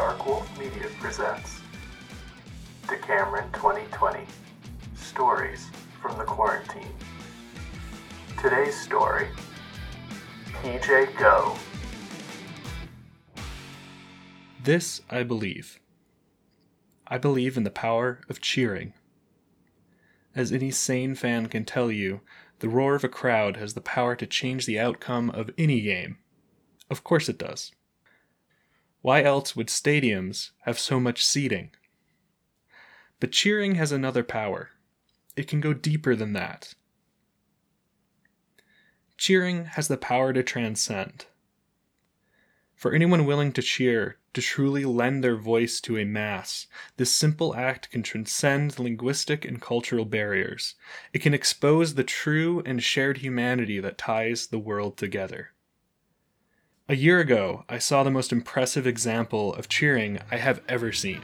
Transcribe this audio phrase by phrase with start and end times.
[0.00, 1.60] Dark Wolf Media presents
[2.88, 4.20] Decameron 2020
[4.96, 5.68] Stories
[6.00, 6.94] from the Quarantine.
[8.40, 9.28] Today's story
[10.62, 11.54] PJ Go.
[14.64, 15.78] This I believe.
[17.06, 18.94] I believe in the power of cheering.
[20.34, 22.22] As any sane fan can tell you,
[22.60, 26.16] the roar of a crowd has the power to change the outcome of any game.
[26.88, 27.72] Of course it does.
[29.02, 31.70] Why else would stadiums have so much seating?
[33.18, 34.70] But cheering has another power.
[35.36, 36.74] It can go deeper than that.
[39.16, 41.26] Cheering has the power to transcend.
[42.74, 47.54] For anyone willing to cheer, to truly lend their voice to a mass, this simple
[47.54, 50.76] act can transcend linguistic and cultural barriers.
[51.12, 55.50] It can expose the true and shared humanity that ties the world together.
[56.90, 61.20] A year ago, I saw the most impressive example of cheering I have ever seen.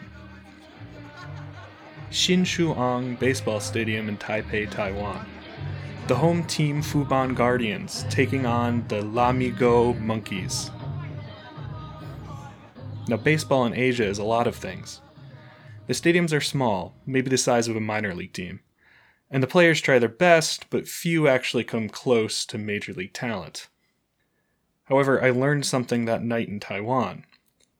[2.09, 5.27] Xinzhuang Baseball Stadium in Taipei, Taiwan.
[6.07, 10.71] The home team Fubon Guardians taking on the Lamigo Monkeys.
[13.09, 15.01] Now, baseball in Asia is a lot of things.
[15.89, 18.61] The stadiums are small, maybe the size of a minor league team,
[19.33, 23.67] and the players try their best, but few actually come close to major league talent.
[24.87, 27.25] However, I learned something that night in Taiwan.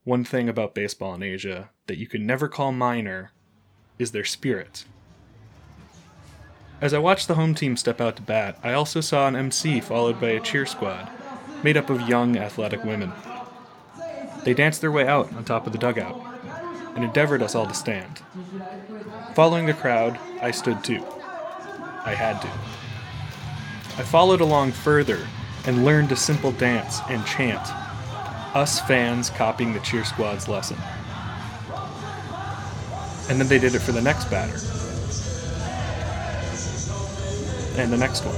[0.05, 3.31] One thing about baseball in Asia that you can never call minor
[3.99, 4.85] is their spirit.
[6.81, 9.81] As I watched the home team step out to bat, I also saw an MC
[9.81, 11.09] followed by a cheer squad,
[11.63, 13.13] made up of young, athletic women.
[14.45, 16.21] They danced their way out on top of the dugout
[16.95, 18.21] and endeavored us all to stand.
[19.35, 21.05] Following the crowd, I stood too.
[22.05, 22.49] I had to.
[23.99, 25.27] I followed along further
[25.67, 27.61] and learned a simple dance and chant,
[28.55, 30.77] us fans copying the cheer squad's lesson.
[33.29, 34.55] And then they did it for the next batter.
[37.81, 38.37] And the next one.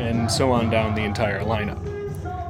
[0.00, 1.78] And so on down the entire lineup.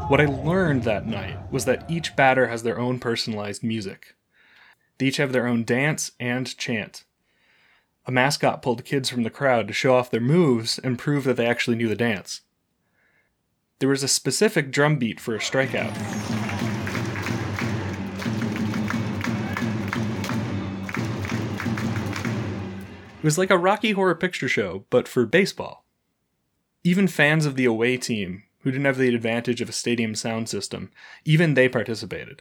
[0.08, 4.14] What I learned that night was that each batter has their own personalized music.
[4.98, 7.04] They each have their own dance and chant
[8.08, 11.36] a mascot pulled kids from the crowd to show off their moves and prove that
[11.36, 12.40] they actually knew the dance.
[13.80, 15.94] There was a specific drum beat for a strikeout.
[23.18, 25.84] It was like a Rocky Horror Picture Show, but for baseball.
[26.82, 30.48] Even fans of the away team, who didn't have the advantage of a stadium sound
[30.48, 30.90] system,
[31.26, 32.40] even they participated.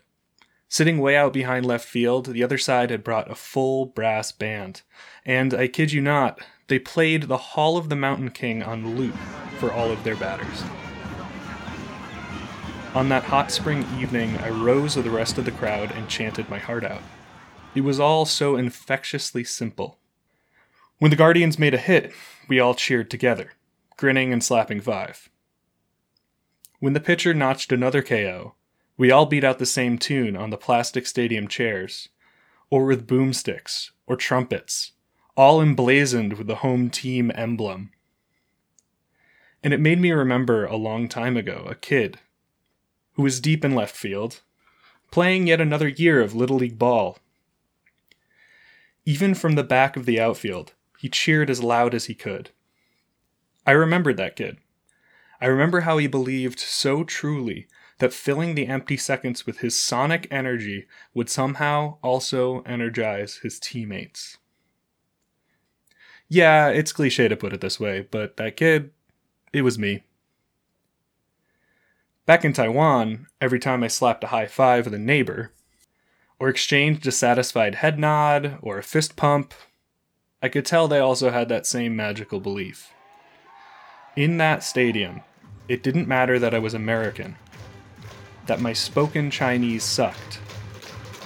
[0.70, 4.82] Sitting way out behind left field, the other side had brought a full brass band.
[5.26, 9.16] And I kid you not, they played the Hall of the Mountain King on loop
[9.60, 10.64] for all of their batters.
[12.94, 16.50] On that hot spring evening, I rose with the rest of the crowd and chanted
[16.50, 17.02] my heart out.
[17.74, 20.00] It was all so infectiously simple.
[20.98, 22.12] When the Guardians made a hit,
[22.50, 23.54] we all cheered together,
[23.98, 25.30] grinning and slapping five.
[26.80, 28.56] When the pitcher notched another KO,
[28.98, 32.10] we all beat out the same tune on the plastic stadium chairs,
[32.70, 34.94] or with boomsticks, or trumpets,
[35.36, 37.92] all emblazoned with the home team emblem.
[39.64, 42.20] And it made me remember a long time ago a kid
[43.14, 44.42] who was deep in left field,
[45.12, 47.20] playing yet another year of Little League ball.
[49.06, 52.50] Even from the back of the outfield, he cheered as loud as he could.
[53.66, 54.58] I remembered that kid.
[55.40, 57.68] I remember how he believed so truly
[58.00, 64.38] that filling the empty seconds with his sonic energy would somehow also energize his teammates.
[66.30, 68.92] Yeah, it's cliche to put it this way, but that kid,
[69.54, 70.04] it was me.
[72.26, 75.54] Back in Taiwan, every time I slapped a high five with a neighbor,
[76.40, 79.54] or exchanged a satisfied head nod or a fist pump,
[80.42, 82.94] I could tell they also had that same magical belief.
[84.16, 85.22] In that stadium,
[85.68, 87.38] it didn't matter that I was American
[88.48, 90.40] that my spoken Chinese sucked,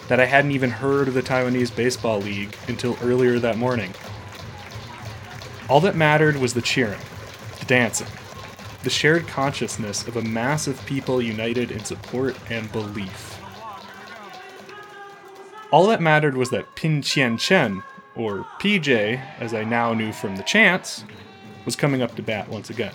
[0.08, 3.94] that I hadn't even heard of the Taiwanese Baseball League until earlier that morning.
[5.70, 7.00] All that mattered was the cheering,
[7.60, 8.08] the dancing,
[8.84, 13.40] the shared consciousness of a mass of people united in support and belief.
[15.72, 17.84] All that mattered was that Pin Qian Chen,
[18.16, 21.06] or PJ, as I now knew from the chants,
[21.64, 22.94] was coming up to bat once again.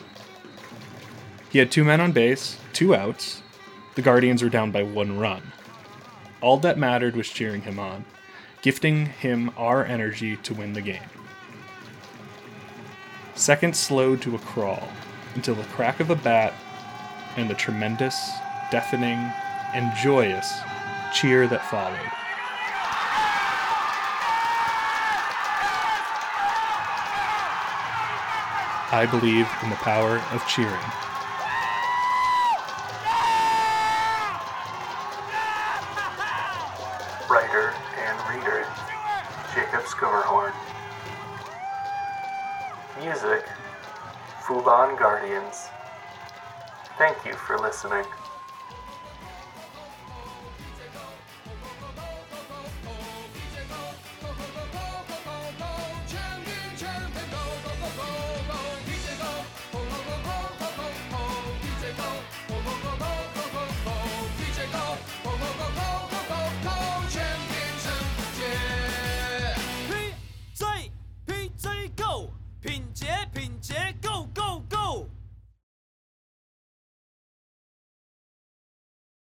[1.48, 3.42] He had two men on base, two outs,
[3.96, 5.42] the Guardians were down by one run.
[6.42, 8.04] All that mattered was cheering him on,
[8.60, 11.08] gifting him our energy to win the game.
[13.34, 14.88] Seconds slowed to a crawl
[15.34, 16.52] until the crack of a bat
[17.36, 18.32] and the tremendous,
[18.70, 19.18] deafening,
[19.74, 20.60] and joyous
[21.14, 21.98] cheer that followed.
[28.92, 30.74] I believe in the power of cheering.
[37.28, 38.66] Writer and reader
[39.54, 40.52] Jacob Schermerhorn.
[43.00, 43.44] Music
[44.42, 45.68] Fubon Guardians.
[46.98, 48.04] Thank you for listening.